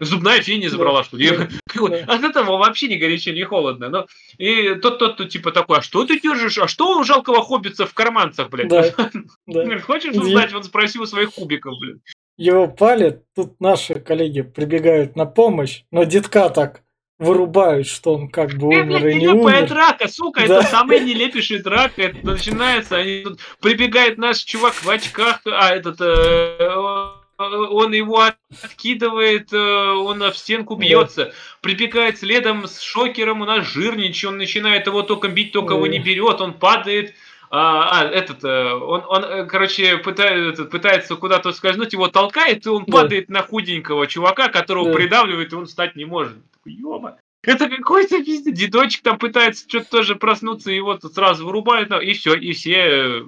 [0.00, 1.28] Зубная фея забрала, что ли?
[2.06, 3.88] От этого вообще ни горячо, ни холодно.
[3.88, 4.06] Но,
[4.38, 6.58] и тот, тот, тот, типа такой, а что ты держишь?
[6.58, 8.68] А что у жалкого хоббица в карманцах, блядь?
[8.68, 8.84] Да.
[9.46, 9.78] да.
[9.80, 10.54] Хочешь узнать?
[10.54, 11.98] Он спросил у своих кубиков, блядь.
[12.36, 16.82] Его палят, тут наши коллеги прибегают на помощь, но детка так
[17.18, 19.68] вырубают, что он как бы умер блядь, и не умер.
[19.68, 20.60] драка, сука, да.
[20.60, 22.02] это самая нелепейшая драка.
[22.02, 28.22] Это начинается, они тут прибегает наш чувак в очках, а этот э, он его
[28.62, 31.32] откидывает, э, он в стенку бьется, да.
[31.60, 35.98] прибегает следом с шокером, у нас жирничий, он начинает его только бить, только его не
[35.98, 37.14] берет, он падает.
[37.48, 42.68] А, а этот, э, он, он, э, короче, пытается, пытается куда-то скользнуть, его толкает, и
[42.68, 42.92] он да.
[42.92, 44.94] падает на худенького чувака, которого да.
[44.94, 46.36] придавливает, и он встать не может.
[46.64, 47.18] Ёба.
[47.42, 48.52] Это какой-то пиздец.
[48.52, 53.24] Дедочек там пытается что-то тоже проснуться, и вот сразу вырубают, и все, и все.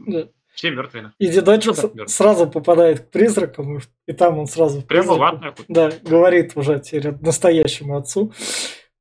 [0.58, 1.12] Все мертвые.
[1.20, 4.82] И дедочек ну, сразу попадает к призракам, и, там он сразу...
[4.82, 5.64] Прямо в ад, нахуй.
[5.68, 8.32] Да, говорит уже теперь настоящему отцу,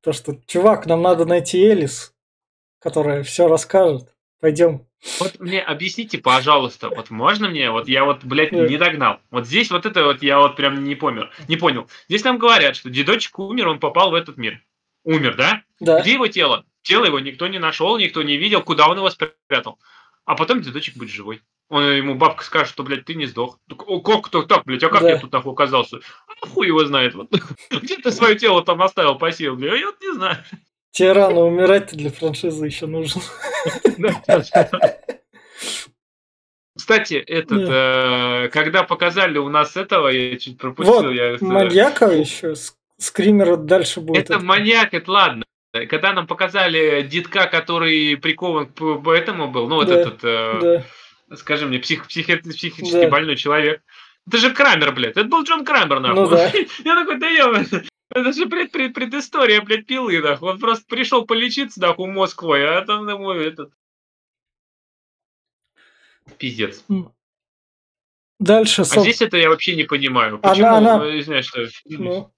[0.00, 2.14] то, что, чувак, нам надо найти Элис,
[2.78, 4.14] которая все расскажет.
[4.40, 4.86] Пойдем.
[5.18, 9.18] Вот мне объясните, пожалуйста, вот можно мне, вот я вот, блядь, не догнал.
[9.32, 11.24] Вот здесь вот это вот я вот прям не понял.
[11.48, 11.88] Не понял.
[12.08, 14.62] Здесь нам говорят, что дедочек умер, он попал в этот мир.
[15.02, 15.62] Умер, да?
[15.80, 16.02] Да.
[16.02, 16.64] Где его тело?
[16.82, 19.80] Тело его никто не нашел, никто не видел, куда он его спрятал.
[20.28, 21.40] А потом дедочек будет живой.
[21.70, 23.58] Он ему бабка скажет, что, блядь, ты не сдох.
[23.70, 25.08] О, как кто так, блядь, а как да.
[25.12, 26.00] я тут нахуй оказался?
[26.26, 27.14] А хуй его знает.
[27.14, 27.30] Вот.
[27.70, 29.56] Где ты свое тело там оставил, посеял?
[29.56, 30.36] Я вот не знаю.
[30.90, 33.22] Тебе рано умирать для франшизы еще нужен.
[36.76, 41.04] Кстати, этот, э, когда показали у нас этого, я чуть пропустил.
[41.04, 42.52] Вот, я, маньяка еще,
[42.98, 44.30] скример дальше будет.
[44.30, 45.44] Это маньяк, это ладно.
[45.72, 50.84] Когда нам показали детка, который прикован к этому был, ну вот да, этот, э,
[51.28, 51.36] да.
[51.36, 53.08] скажи мне, псих, псих, психически да.
[53.08, 53.82] больной человек.
[54.26, 55.16] Это же Крамер, блядь.
[55.16, 56.22] Это был Джон Крамер, нахуй.
[56.22, 56.46] Ну, да.
[56.84, 57.64] Я такой, да я...
[58.10, 60.52] Это же пред, пред, предыстория, блядь, пилы, нахуй.
[60.52, 63.70] Он просто пришел полечиться, нахуй, Москвой, а там, ему этот...
[66.38, 66.84] Пиздец.
[68.38, 68.82] Дальше...
[68.82, 70.38] А здесь это я вообще не понимаю.
[70.38, 71.18] Почему, она, она...
[71.18, 71.66] извиняюсь, что...
[71.86, 72.32] Ну.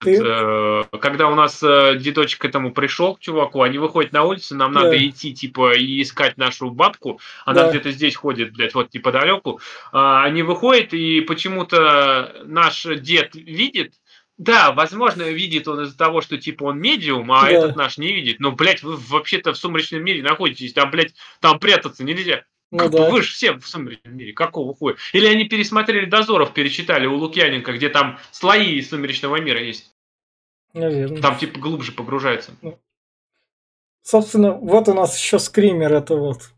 [0.00, 0.18] Ты...
[0.22, 4.56] Э, когда у нас э, дедочек к этому пришел, к чуваку, они выходят на улицу,
[4.56, 4.84] нам да.
[4.84, 7.20] надо идти, типа, и искать нашу бабку.
[7.44, 7.70] Она да.
[7.70, 9.60] где-то здесь ходит, блядь, вот неподалеку.
[9.92, 13.92] А, они выходят, и почему-то наш дед видит,
[14.38, 17.50] да, возможно, видит он из-за того, что типа он медиум, а да.
[17.50, 18.40] этот наш не видит.
[18.40, 22.44] Но, блядь, вы вообще-то в сумрачном мире находитесь, там, блядь, там прятаться нельзя.
[22.70, 23.10] Ну, да.
[23.10, 24.94] Вы же все в сумеречном мире, какого хуя?
[25.12, 29.92] Или они пересмотрели Дозоров, перечитали у Лукьяненко, где там слои сумеречного мира есть?
[30.72, 31.20] Наверное.
[31.20, 32.52] Там типа глубже погружается.
[32.62, 32.78] Ну.
[34.02, 36.52] Собственно, вот у нас еще скример, это вот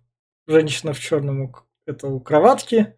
[0.47, 1.55] женщина в черном,
[1.87, 2.95] это у кроватки.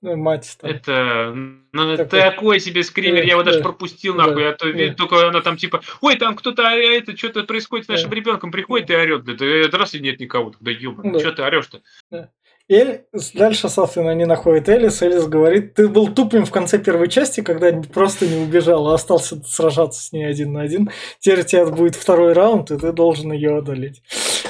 [0.00, 0.70] Ну, мать там.
[0.70, 1.32] Это,
[1.72, 5.56] ну, такой, такой себе скример, я его даже пропустил нахуй, а то только она там
[5.56, 9.76] типа, ой, там кто-то, это что-то происходит с нашим ребенком, приходит и орет, да, это
[9.76, 11.18] раз и нет никого, да ёбаный, да.
[11.18, 11.82] что ты орешь-то?
[12.12, 12.30] Да.
[12.70, 15.00] Эль, дальше, собственно, они находят Элис.
[15.00, 19.42] Элис говорит, ты был тупым в конце первой части, когда просто не убежал, а остался
[19.42, 20.90] сражаться с ней один на один.
[21.18, 24.02] Теперь у тебя будет второй раунд, и ты должен ее одолеть.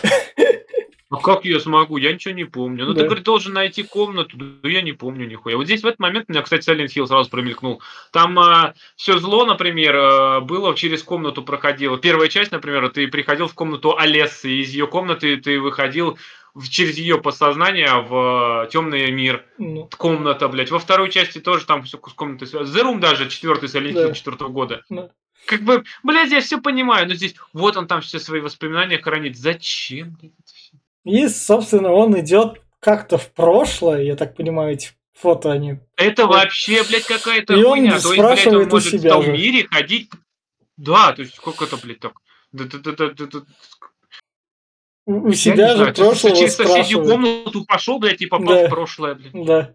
[1.11, 1.97] А как я смогу?
[1.97, 2.85] Я ничего не помню.
[2.85, 3.01] Ну, да.
[3.01, 4.37] ты, говорит, должен найти комнату.
[4.37, 5.57] Да я не помню нихуя.
[5.57, 7.81] Вот здесь в этот момент у меня, кстати, Silent Hill сразу промелькнул.
[8.13, 11.97] Там а, все зло, например, а, было через комнату проходило.
[11.97, 16.19] Первая часть, например, ты приходил в комнату Олессы, из ее комнаты ты выходил
[16.69, 19.47] через ее подсознание в темный мир.
[19.57, 20.71] Ну, Комната, блядь.
[20.71, 22.77] Во второй части тоже там все с комнатой связано.
[22.77, 24.09] The Room даже четвертый Silent Да.
[24.09, 24.85] Hill четвертого года.
[24.91, 25.09] Да.
[25.47, 29.39] Как бы, блядь, я все понимаю, но здесь вот он там все свои воспоминания хранит.
[29.39, 30.33] Зачем, блядь?
[31.09, 35.79] И, собственно, он идет как-то в прошлое, я так понимаю, эти фото они.
[35.97, 38.01] Это вообще, блядь, какая-то И он хуйня.
[38.01, 39.33] То есть, блядь, он может себя в том же.
[39.33, 40.11] мире ходить.
[40.77, 42.13] Да, то есть сколько это, блядь, так?
[42.53, 43.41] Да, да, да, да, да, да.
[45.07, 48.55] У Я себя же знаю, то есть прошлого через соседнюю комнату пошел, блядь, и попал
[48.55, 48.67] Да.
[48.67, 49.45] в прошлое, блядь.
[49.47, 49.75] Да.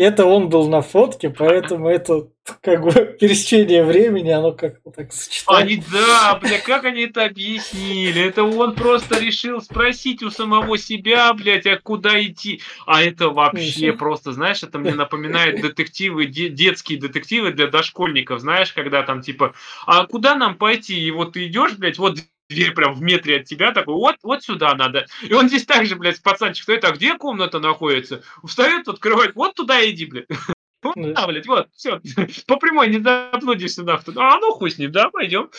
[0.00, 2.28] Это он был на фотке, поэтому это
[2.62, 5.62] как бы пересечение времени, оно как-то так сочетается.
[5.62, 8.22] Они, да, бля, как они это объяснили?
[8.22, 12.62] Это он просто решил спросить у самого себя, блядь, а куда идти?
[12.86, 13.98] А это вообще Мгм.
[13.98, 19.52] просто, знаешь, это мне напоминает детективы, де- детские детективы для дошкольников, знаешь, когда там типа,
[19.84, 20.98] а куда нам пойти?
[20.98, 22.16] И вот ты идешь, блядь, вот
[22.50, 25.06] дверь прям в метре от тебя, такой, вот, вот сюда надо.
[25.22, 28.22] И он здесь также, блядь, пацанчик стоит, а где комната находится?
[28.44, 30.26] Встает, открывает, вот туда иди, блядь.
[30.82, 31.26] Вот Да.
[31.26, 32.00] блядь, вот, все,
[32.46, 34.14] по прямой не заблудишься нахуй.
[34.16, 35.50] А ну хуй с ним, да, пойдем.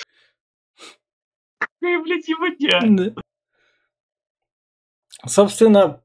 [1.60, 3.22] Какая, блядь, ебать Да.
[5.28, 6.02] Собственно,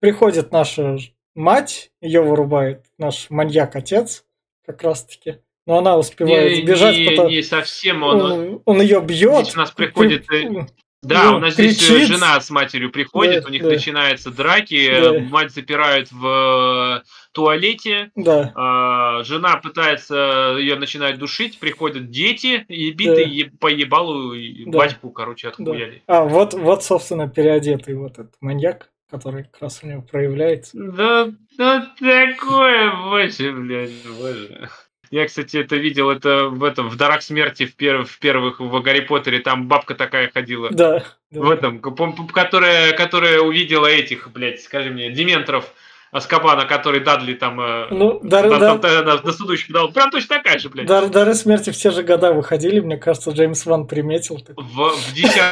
[0.00, 0.98] приходит наша
[1.36, 4.24] мать, ее вырубает наш маньяк-отец,
[4.66, 5.40] как раз-таки.
[5.68, 8.20] Но она успевает Не, сбежать, не, потом не совсем он.
[8.22, 9.42] он, он ее бьет.
[9.42, 10.64] Здесь у нас приходит, э,
[11.02, 12.08] Да, ну, у нас здесь э, кричит.
[12.08, 13.68] жена с матерью приходит, Да, у них да.
[13.68, 15.20] начинаются драки, э, Да.
[15.28, 17.02] мать запирают в
[17.32, 23.30] туалете, Да, а, жена пытается, ее начинает душить, приходят дети, и битые Да.
[23.30, 24.34] е- по ебалу
[24.68, 24.78] Да.
[24.78, 25.52] батьку, короче, да.
[25.52, 26.02] отхуяли.
[26.06, 30.78] А, вот, вот, собственно, переодетый вот этот маньяк, который как раз у него проявляется.
[30.78, 31.28] Да,
[31.58, 34.70] да такое, боже, блядь, боже.
[35.10, 38.80] Я, кстати, это видел, это в этом, в Дарах смерти в, перв- в первых, в
[38.82, 40.68] Гарри Поттере, там бабка такая ходила.
[40.70, 41.04] Да.
[41.30, 41.40] да.
[41.40, 45.72] В этом, которая, которая увидела этих, блядь, скажи мне, Дементоров
[46.10, 49.92] Аскабана, который Дадли там, э, Ну, Дар- на, да- там, э, на- судущих дал.
[49.92, 50.86] Прям точно такая же, блядь.
[50.86, 54.38] Дар- Дары смерти в те же года выходили, мне кажется, Джеймс Ван приметил.
[54.40, 54.56] так.
[54.56, 55.42] В, в 10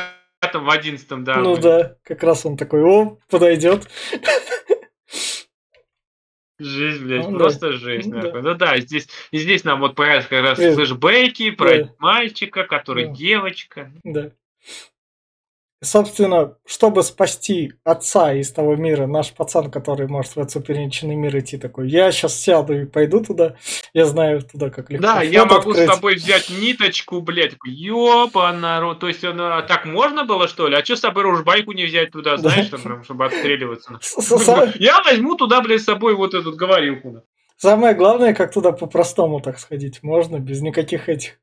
[0.54, 1.36] в 11 да.
[1.36, 1.62] ну блядь.
[1.62, 3.88] да, как раз он такой, о, подойдет.
[6.58, 7.38] Жесть, блядь, Ну да.
[7.38, 8.42] просто жесть, Ну нахуй.
[8.42, 11.90] Ну да, здесь, и здесь нам вот появляются как раз Э, флешбеки про да.
[11.98, 13.12] мальчика, который Да.
[13.12, 13.92] девочка.
[14.04, 14.30] Да.
[15.86, 21.38] Собственно, чтобы спасти отца из того мира, наш пацан, который может в этот суперничный мир
[21.38, 23.54] идти, такой, я сейчас сяду и пойду туда,
[23.94, 25.88] я знаю туда, как легко Да, я могу открыть».
[25.88, 27.54] с тобой взять ниточку, блядь.
[27.64, 28.98] Ёпа, народ.
[28.98, 30.74] То есть, он, а, так можно было, что ли?
[30.76, 32.50] А что с собой ружбайку не взять туда, Да.
[32.50, 33.98] знаешь, там, прям, чтобы отстреливаться?
[34.00, 37.22] С- са- Я возьму туда, блядь, с собой вот эту говорилку.
[37.58, 41.38] Самое главное, как туда по-простому так сходить, можно, без никаких этих.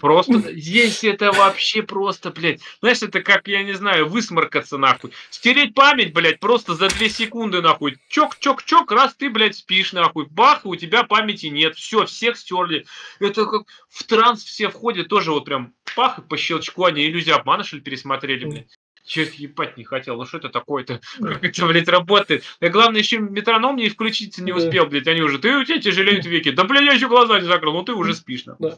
[0.00, 2.60] Просто здесь это вообще просто, блядь.
[2.80, 5.12] Знаешь, это как, я не знаю, высморкаться нахуй.
[5.30, 7.96] Стереть память, блядь, просто за две секунды нахуй.
[8.08, 10.26] Чок-чок-чок, раз ты, блядь, спишь нахуй.
[10.30, 11.76] Бах, и у тебя памяти нет.
[11.76, 12.86] Все, всех стерли.
[13.20, 17.36] Это как в транс все входят, тоже вот прям пах, и по щелчку они иллюзию
[17.36, 18.78] обмана, что ли, пересмотрели, блядь.
[19.06, 21.00] Чё ебать не хотел, ну что это такое-то?
[21.20, 22.42] Как это, блядь, работает?
[22.60, 24.58] И главное, еще метроном не включиться не Да.
[24.58, 25.06] успел, блядь.
[25.06, 26.50] Они уже, ты у тебя тяжелеют веки.
[26.50, 28.72] Да, блядь, я еще глаза не закрыл, ну ты уже спишь, нахуй.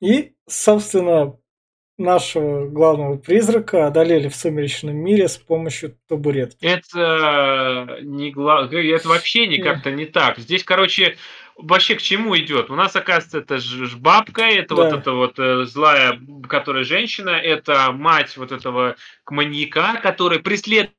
[0.00, 1.36] И, собственно,
[1.98, 6.64] нашего главного призрака одолели в сумеречном мире с помощью табуретки.
[6.64, 8.68] Это не гла...
[8.70, 10.38] это вообще не как-то не так.
[10.38, 11.16] Здесь, короче,
[11.56, 12.70] вообще к чему идет?
[12.70, 14.82] У нас, оказывается, это ж бабка, это Да.
[14.82, 18.96] вот эта вот э, злая, которая женщина, это мать вот этого
[19.30, 20.38] маньяка, которая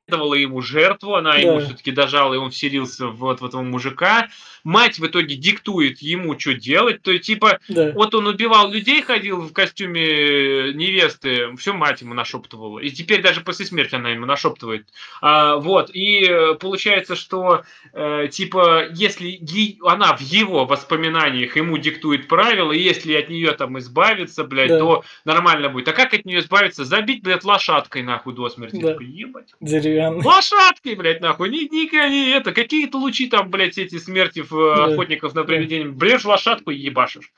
[0.08, 1.66] преследовала ему жертву, она ему Да.
[1.66, 4.28] все-таки дожала, и он вселился вот в этого мужика.
[4.64, 7.02] Мать в итоге диктует ему, что делать.
[7.02, 7.92] То есть, типа, Да.
[7.94, 12.78] вот он убивал людей, ходил в костюме э, невесты, все мать ему нашептывала.
[12.80, 14.86] И теперь даже после смерти она ему нашептывает.
[15.22, 21.78] А, вот, и э, получается, что э, типа, если ей- она в его воспоминаниях ему
[21.78, 24.78] диктует правила, и если от нее там избавиться, блядь, Да.
[24.78, 25.88] то нормально будет.
[25.88, 26.84] А как от нее избавиться?
[26.84, 28.76] Забить, блядь, лошадкой нахуй до смерти.
[28.80, 28.88] Да.
[28.88, 29.54] Такой, ебать.
[29.60, 29.97] Деревянный.
[30.06, 31.48] Лошадкой, блядь, нахуй.
[31.50, 34.84] Ни, ни, ни- это, какие-то лучи там, блядь, эти смерти в, э, Да.
[34.86, 35.86] охотников на привидения.
[35.88, 37.30] Брешь лошадку и ебашишь.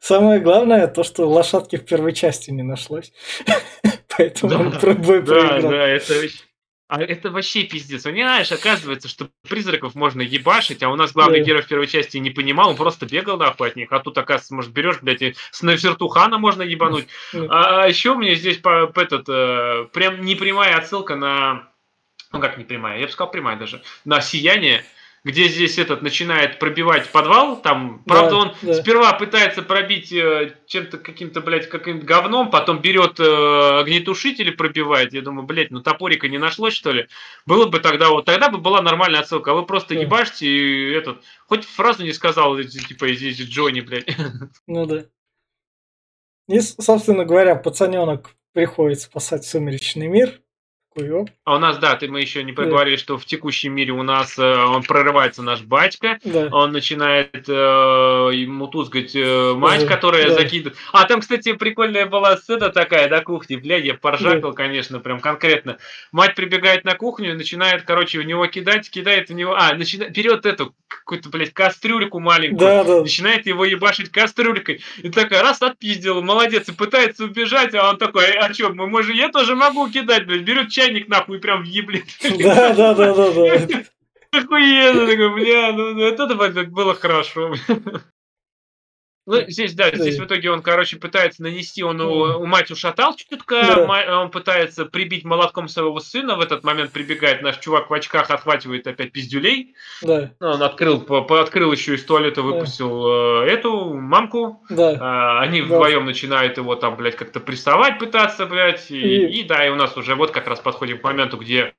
[0.00, 3.12] Самое главное, то, что лошадки в первой части не нашлось.
[4.16, 5.70] Поэтому Да, он про- бой Да, проиграл.
[5.70, 6.38] да, это вообще...
[6.88, 8.02] А это вообще пиздец.
[8.02, 11.46] Понимаешь, оказывается, что призраков можно ебашить, а у нас главный Да.
[11.46, 13.90] герой в первой части не понимал, он просто бегал нахуй от них.
[13.92, 17.06] А тут, оказывается, может, берешь, блядь, и с Навертухана можно ебануть.
[17.32, 21.71] Ну, А еще мне здесь по, по этот, э, прям непрямая отсылка на...
[22.32, 23.82] Ну как непрямая, я бы сказал прямая даже.
[24.04, 24.84] На «Сияние».
[25.24, 28.74] где здесь этот начинает пробивать подвал, там, правда, Да, он да.
[28.74, 35.12] сперва пытается пробить э, чем-то каким-то, блядь, каким-то говном, потом берет э, огнетушитель и пробивает.
[35.12, 37.06] Я думаю, блядь, ну топорика не нашлось, что ли?
[37.46, 40.00] Было бы тогда вот, тогда бы была нормальная отсылка, а вы просто Да.
[40.00, 44.08] ебашьте и этот, хоть фразу не сказал, типа, здесь Джонни, блядь.
[44.66, 45.04] Ну да.
[46.48, 50.40] И, собственно говоря, пацаненок приходит спасать сумеречный мир.
[50.94, 54.02] Оп, А у нас, да, ты мы еще не проговорили, что в текущем мире у
[54.02, 56.48] нас э, он прорывается наш батька, да.
[56.52, 60.34] он начинает э, ему тузгать э, мать, Да, которая да.
[60.34, 60.76] закидывает.
[60.92, 65.78] А там, кстати, прикольная была сцена такая на кухне, блядь, я поржакал, конечно, прям конкретно.
[66.12, 70.12] Мать прибегает на кухню и начинает, короче, в него кидать, кидает в него, а, начинает,
[70.12, 73.00] берет эту какую-то, блядь, кастрюльку маленькую, Да, да.
[73.00, 74.82] начинает его ебашить кастрюлькой.
[74.98, 79.14] И такая, раз, отпиздила, молодец, и пытается убежать, а он такой, а чё, мы, может,
[79.14, 82.04] я тоже могу кидать, блядь, берет чайник нахуй и прям въеблет.
[82.38, 83.84] Да, да, да, да, да.
[84.32, 86.26] Охуенно, такой, бля, ну ну, это
[86.70, 87.54] было хорошо.
[89.24, 90.24] Ну, здесь, да, здесь Да.
[90.24, 94.20] в итоге он, короче, пытается нанести, он у, у мать ушатал чутка, Да.
[94.20, 98.86] он пытается прибить молотком своего сына, в этот момент прибегает наш чувак в очках, отхватывает
[98.88, 104.64] опять пиздюлей, Да, Ну, он открыл, по- открыл еще из туалета, выпустил э, эту мамку,
[104.68, 104.96] да.
[105.00, 105.66] а, они Да.
[105.66, 108.90] вдвоем начинают его там, блядь, как-то приставать пытаться, блядь.
[108.90, 111.74] И, И- и да, и у нас уже вот как раз подходим к моменту, где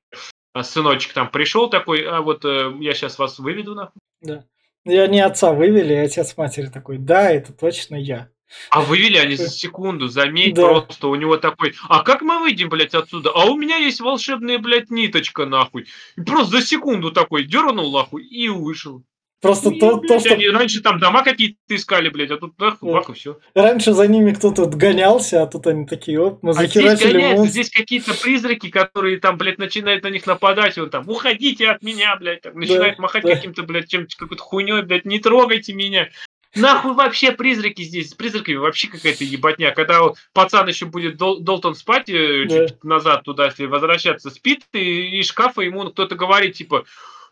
[0.54, 4.00] а, сыночек там пришел такой, а вот э, я сейчас вас выведу нахуй.
[4.22, 4.44] Да.
[4.84, 8.28] И они отца вывели, и отец матери такой, да, это точно я.
[8.70, 10.68] А вывели они за секунду, заметь, Да.
[10.68, 13.30] просто у него такой, а как мы выйдем, блядь, отсюда?
[13.34, 15.86] А у меня есть волшебная, блядь, ниточка, нахуй.
[16.16, 19.02] И просто за секунду такой дернул, нахуй, и вышел.
[19.44, 22.88] Просто И, то, то, что они раньше там дома какие-то искали, блядь, а тут нахуй,
[22.90, 22.94] Да.
[22.98, 23.38] бах, и все.
[23.54, 27.46] раньше за ними кто-то гонялся, а тут они такие, оп, мы А здесь захерачили монстра.
[27.50, 31.82] здесь какие-то призраки, которые там, блядь, начинают на них нападать, и он там, уходите от
[31.82, 33.34] меня, блядь, там, начинает махать да.
[33.34, 36.08] каким-то, блядь, чем-то, какой-то хуйней, блядь, не трогайте меня.
[36.56, 39.72] Нахуй вообще призраки здесь, с призраками вообще какая-то ебатня.
[39.72, 42.68] Когда вот пацан еще будет Дол- Долтон спать, э, Да.
[42.68, 46.84] чуть назад туда, если возвращаться, спит, и из шкафа ему кто-то говорит, типа,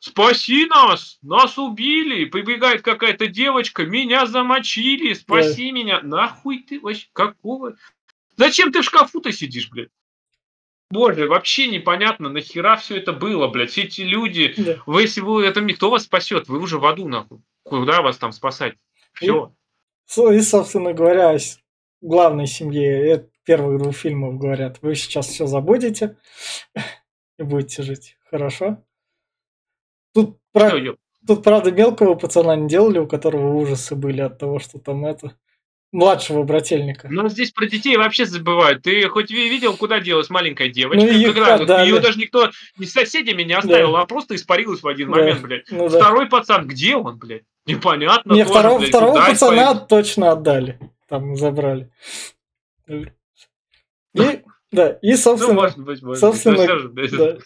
[0.02, 6.00] спаси нас, нас убили, прибегает какая-то девочка, меня замочили, спаси меня.
[6.02, 7.76] Нахуй ты вообще, какого?
[8.36, 9.90] Зачем ты в шкафу-то сидишь, блядь?
[10.90, 13.70] Боже, вообще непонятно, нахера все это было, блядь.
[13.70, 14.82] Все эти люди, Да.
[14.86, 16.48] вы, если вы это кто вас спасет?
[16.48, 17.38] Вы уже в аду, нахуй.
[17.62, 18.74] Куда вас там спасать?
[19.12, 19.54] Все.
[20.16, 21.38] И, собственно говоря,
[22.00, 26.16] главной семье э, первых двух фильмов говорят, вы сейчас все забудете
[27.38, 28.82] и будете жить хорошо.
[30.14, 30.72] Тут, пра-
[31.26, 35.36] тут, правда, мелкого пацана не делали, у которого ужасы были от того, что там это...
[35.94, 37.08] Младшего брательника.
[37.10, 38.82] Но здесь про детей вообще забывают.
[38.82, 41.04] Ты хоть ви- видел, куда делась маленькая девочка?
[41.04, 41.86] Ну, их Когда отдали.
[41.86, 45.18] ее даже никто не с соседями не оставил, а просто испарилась в один Да.
[45.18, 45.66] момент, блядь.
[45.70, 45.98] Ну да.
[45.98, 47.42] Второй пацан, где он, блядь?
[47.66, 48.32] Непонятно.
[48.32, 49.86] Не, тоже, второго, блядь, второго пацана испарился?
[49.86, 50.78] точно отдали.
[51.08, 51.90] Там забрали.
[52.88, 56.56] И, да, и, Ну, собственно, может быть, может собственно,
[56.88, 57.12] быть.
[57.12, 57.38] Ну, да.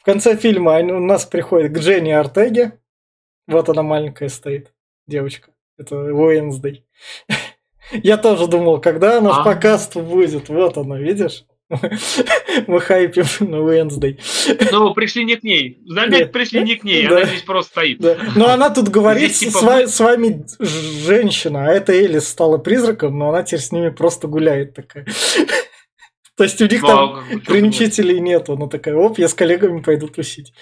[0.00, 2.72] В конце фильма они- у нас приходит к Дженни Артеге.
[3.46, 4.72] Вот она маленькая стоит,
[5.06, 5.50] девочка.
[5.78, 6.84] Это Уэнсдей.
[7.92, 9.44] Я тоже думал, когда она в А.
[9.44, 10.48] показ будет.
[10.48, 11.44] Вот она, видишь?
[12.66, 14.18] Мы хайпим на Уэнсдей.
[14.72, 15.78] Ну, пришли не к ней.
[15.86, 16.06] Да.
[16.26, 17.06] пришли не к ней.
[17.06, 17.16] Да.
[17.18, 18.00] Она здесь просто стоит.
[18.00, 18.16] Да.
[18.36, 22.58] Но она тут говорит, Здесь, типа, с, ва- с вами женщина, а это Элис стала
[22.58, 25.06] призраком, но она теперь с ними просто гуляет такая.
[26.40, 28.54] То есть у них Ну, там ограничителей нету.
[28.54, 30.54] Она такая, оп, я с коллегами пойду тусить.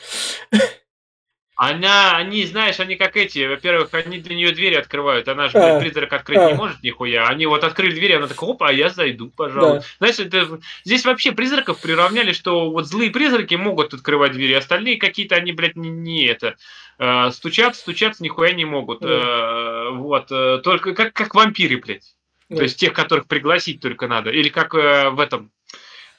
[1.54, 5.78] Она, они, знаешь, они как эти, во-первых, они для нее двери открывают, она же, А,
[5.78, 6.50] призрак открыть а.
[6.50, 9.78] не может нихуя, они вот открыли двери, она такая, опа, а я зайду, пожалуй.
[9.78, 9.84] Да.
[9.98, 15.36] Знаешь, это, здесь вообще призраков приравняли, что вот злые призраки могут открывать двери, остальные какие-то,
[15.36, 16.56] они, блядь, не, не это,
[16.98, 19.02] э, стучаться, стучаться нихуя не могут.
[19.02, 22.14] Э, вот, э, только как, как вампиры, блядь,
[22.48, 22.56] Да.
[22.56, 25.52] то есть тех, которых пригласить только надо, или как э, в этом,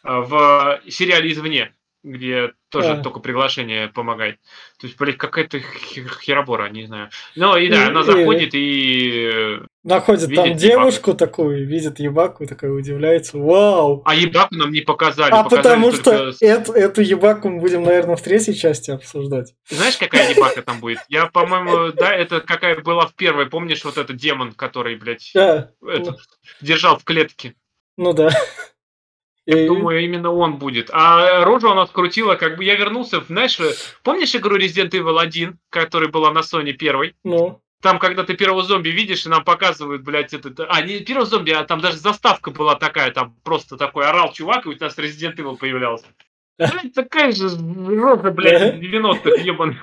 [0.03, 2.97] э, в сериале «Извне», где тоже А.
[3.01, 4.37] только приглашение помогает.
[4.79, 7.09] То есть, блядь, какая-то хер- херобора, не знаю.
[7.35, 9.59] Ну, и да, И- она и- заходит и...
[9.83, 13.37] Находит там девушку такую, видит ебаку, такая удивляется.
[13.37, 14.01] Вау!
[14.05, 15.31] А ебаку нам не показали.
[15.31, 19.53] А показали потому только что эту, эту ебаку мы будем, наверное, в третьей части обсуждать.
[19.69, 20.99] Знаешь, какая ебака там будет?
[21.09, 23.47] Я, по-моему, да, это какая была в первой.
[23.47, 25.71] Помнишь вот этот демон, который, блядь, Да,
[26.61, 27.55] держал в клетке?
[27.97, 28.29] ну да.
[29.49, 30.89] Думаю, именно он будет.
[30.91, 33.71] А рожа у нас крутила, как бы я вернулся, знаешь, э,
[34.03, 37.15] помнишь игру Resident Evil 1, которая была на Sony первой?
[37.23, 40.59] ну, Там, когда ты первого зомби видишь, и нам показывают, блядь, этот...
[40.59, 44.65] А, не первого зомби, а там даже заставка была такая, там просто такой орал чувак,
[44.65, 46.05] и у нас Resident Evil появлялся.
[46.57, 49.77] Блядь, такая же рожа, блядь, 90-х, ебаный.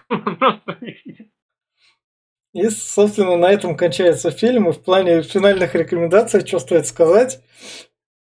[2.53, 4.69] И, собственно, на этом кончается фильм.
[4.69, 7.43] И в плане финальных рекомендаций, что стоит сказать,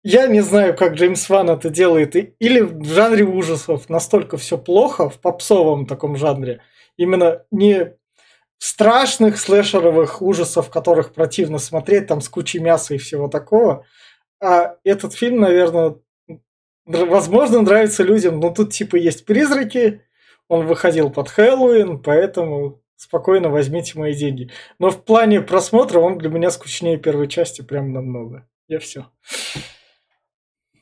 [0.08, 2.14] я не знаю, как Джеймс Ван это делает.
[2.14, 6.60] Или в жанре ужасов настолько все плохо, в попсовом таком жанре.
[6.96, 7.96] Именно не
[8.58, 13.84] страшных слэшеровых ужасов, которых противно смотреть, там с кучей мяса и всего такого.
[14.40, 15.96] А этот фильм, наверное,
[16.84, 20.02] возможно, нравится людям, но тут типа есть призраки,
[20.46, 24.52] он выходил под Хэллоуин, поэтому спокойно возьмите мои деньги.
[24.78, 28.46] Но в плане просмотра он для меня скучнее первой части прям намного.
[28.68, 29.06] Я все.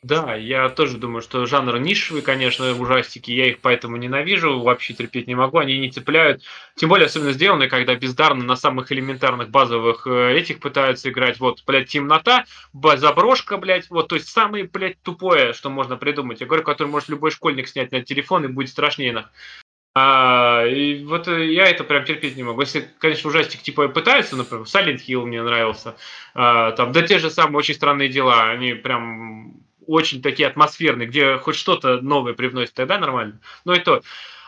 [0.04, 5.26] Да, я тоже думаю, что жанр нишевый, конечно, ужастики, я их поэтому ненавижу, вообще терпеть
[5.26, 6.42] не могу, они не цепляют.
[6.76, 11.40] Тем более, особенно сделаны, когда бездарно на самых элементарных базовых э, этих пытаются играть.
[11.40, 12.44] Вот, блядь, темнота,
[12.74, 16.42] заброшка, блядь, вот, то есть самое, блядь, тупое, что можно придумать.
[16.42, 19.30] Я говорю, который может любой школьник снять на телефон и будет страшнее на.
[19.94, 22.60] А, и вот э, я это прям терпеть не могу.
[22.60, 25.96] Если, конечно, ужастик типа пытаются, например, Silent Hill мне нравился,
[26.34, 31.36] а, там, да те же самые очень странные дела, они прям очень такие атмосферные, где
[31.38, 33.40] хоть что-то новое привносит, тогда нормально.
[33.64, 34.02] Но и то.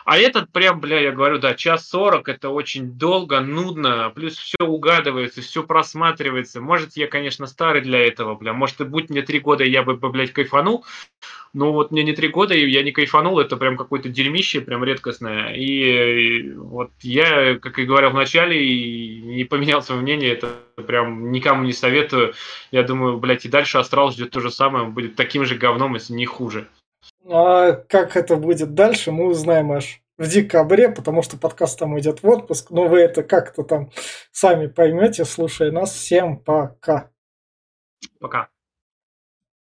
[0.07, 4.55] А этот прям, бля, я говорю, да, час сорок, это очень долго, нудно, плюс все
[4.65, 6.61] угадывается, все просматривается.
[6.61, 9.97] Может, я, конечно, старый для этого, бля, может, и будь мне три года, я бы,
[9.97, 10.85] блядь, кайфанул,
[11.51, 14.81] но вот мне не три года, и я не кайфанул, это прям какое-то дерьмище, прям
[14.85, 15.53] редкостное.
[15.55, 20.55] И вот я, как и говорил в начале, и не поменял свое мнение, это
[20.87, 22.33] прям никому не советую.
[22.71, 26.13] Я думаю, блядь, и дальше Астрал ждет то же самое, будет таким же говном, если
[26.13, 26.69] не хуже.
[27.29, 32.23] А как это будет дальше, мы узнаем аж в декабре, потому что подкаст там идет
[32.23, 32.71] в отпуск.
[32.71, 33.91] Но вы это как-то там
[34.31, 35.91] сами поймете, слушая нас.
[35.91, 37.11] Всем пока.
[38.19, 38.49] Пока.